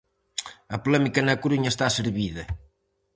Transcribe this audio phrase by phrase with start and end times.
[0.75, 2.43] A polémica na Coruña está servida.